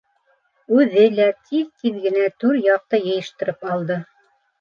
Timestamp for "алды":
3.75-3.99